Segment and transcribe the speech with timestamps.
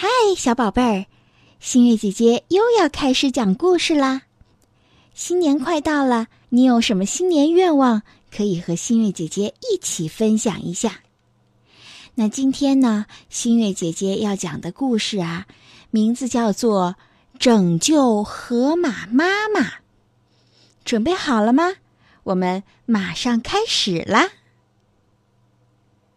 [0.00, 0.06] 嗨，
[0.36, 1.06] 小宝贝儿，
[1.58, 4.22] 新月姐姐又要开始讲故事啦！
[5.12, 11.00] 新年快到了，你有什么新年愿望可以和新月姐姐一起分享一下？
[12.14, 15.48] 那今天呢，新月姐姐要讲的故事啊，
[15.90, 16.94] 名字叫做
[17.40, 19.60] 《拯救河马妈妈》。
[20.84, 21.72] 准备好了吗？
[22.22, 24.28] 我们马上开始啦！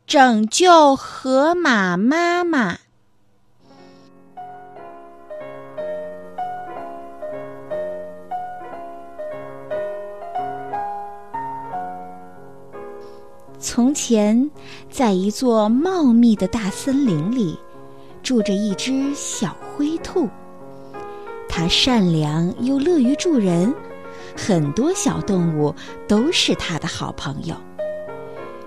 [0.05, 2.77] 拯救河马妈妈。
[13.61, 14.49] 从前，
[14.89, 17.55] 在一座茂密的大森林里，
[18.23, 20.27] 住着一只小灰兔。
[21.47, 23.71] 它善良又乐于助人，
[24.35, 25.75] 很多小动物
[26.07, 27.55] 都是它的好朋友。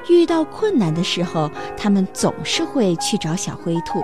[0.09, 4.01] 遇到困难的时候，它们总是会去找小灰兔。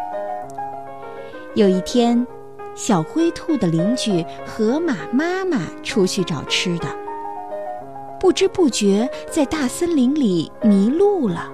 [1.55, 2.27] 有一天，
[2.75, 7.00] 小灰兔的邻居河马妈妈出去找吃的。
[8.21, 11.51] 不知不觉在大森林里迷路了。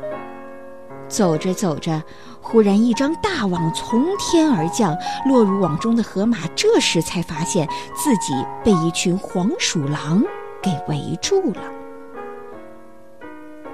[1.09, 2.03] 走着走着，
[2.41, 8.33] 忽然一张大网从天而降，落入网中的河马这时才发现自己
[8.65, 10.21] 被一群黄鼠狼
[10.61, 11.63] 给围住了。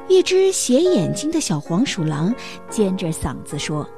[0.09, 2.35] 一只斜眼睛的小黄鼠狼
[2.69, 3.89] 尖着嗓子说。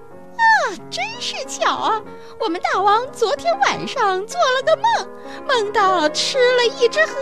[0.91, 2.03] 真是巧啊！
[2.41, 7.15] 我们大王昨天晚上做了个梦，梦到吃了一只河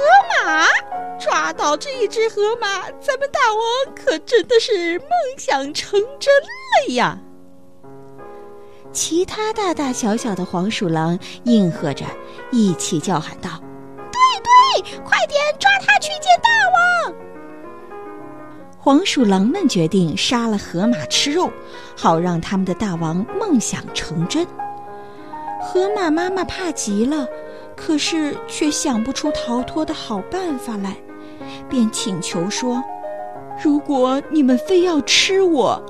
[0.44, 0.66] 马，
[1.18, 7.18] 抓到这一只河马，咱们大王可真的是梦想成真了呀！
[8.92, 12.04] 其他大大小小的黄鼠狼应和着，
[12.50, 13.48] 一起叫喊道
[14.12, 16.50] ：“对对，快点抓他去见大
[17.06, 17.14] 王！”
[18.84, 21.48] 黄鼠狼们决定杀了河马吃肉，
[21.96, 24.44] 好让他们的大王梦想成真。
[25.60, 27.24] 河马妈妈怕极了，
[27.76, 30.96] 可是却想不出逃脱的好办法来，
[31.68, 32.82] 便请求说
[33.62, 35.80] ：“如果你们非要吃我，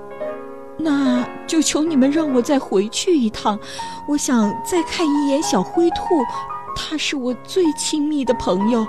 [0.77, 3.59] 那就求你们让我再回去一趟。
[4.07, 6.05] 我想再看一眼小灰兔，
[6.77, 8.87] 它是我最亲密的朋友。”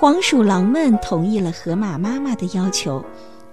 [0.00, 3.04] 黄鼠狼们同意了河马妈妈的要求，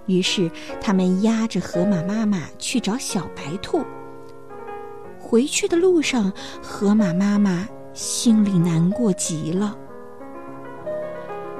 [0.06, 0.48] 于是
[0.80, 3.84] 他们押着河马妈妈去找小白兔。
[5.18, 9.76] 回去的路上，河马妈妈心里难过极了。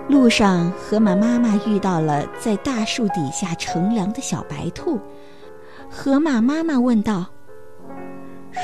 [0.09, 5.01] 路上，河马妈妈遇到了在大树底下乘凉的小白兔。
[5.91, 7.27] 河马妈妈问道：“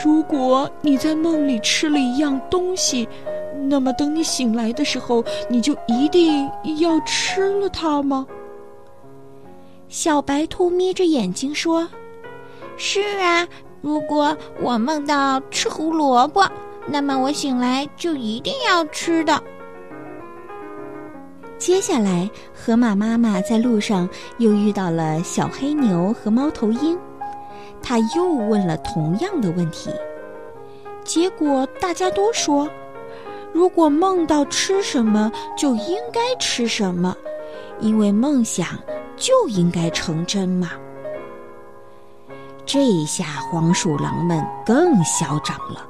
[0.04, 3.08] 如果你在梦里吃了一样东西？”
[3.68, 8.26] 那么，等你醒来的时候，你就一定要吃了它吗？
[9.88, 11.86] 小白兔眯着眼睛说
[12.76, 13.46] ：“是啊，
[13.80, 16.42] 如果我梦到吃胡萝卜，
[16.86, 19.42] 那么我醒来就一定要吃的。”
[21.58, 24.08] 接下来，河马妈妈在路上
[24.38, 26.98] 又遇到了小黑牛和猫头鹰，
[27.82, 29.90] 他又问了同样的问题，
[31.04, 32.68] 结果大家都说。
[33.52, 37.16] 如果梦到吃什么，就应该吃什么，
[37.80, 38.66] 因为梦想
[39.16, 40.70] 就应该成真嘛。
[42.64, 45.86] 这下黄鼠狼们更嚣张了，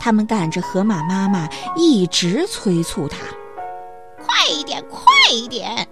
[0.00, 3.18] 他们赶着河马妈妈，一直催促他
[4.18, 5.86] ：“快一点，快一点！”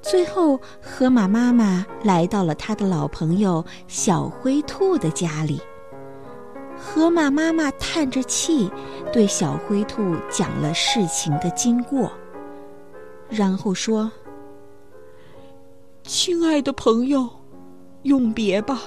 [0.00, 5.60] 最后，河马妈妈来到了他的老朋友小灰兔的家里。
[6.78, 8.70] 河马妈妈叹着气，
[9.12, 12.10] 对小灰兔讲了事情的经过，
[13.28, 14.10] 然后说
[16.04, 17.28] ：“亲爱的朋友，
[18.02, 18.80] 永别吧，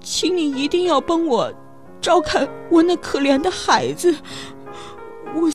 [0.00, 1.52] 请你一定要帮我
[2.00, 4.14] 照看我那可怜的孩子，